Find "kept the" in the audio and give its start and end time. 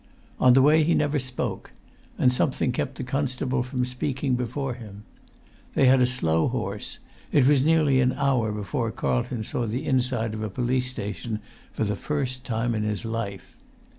2.71-3.03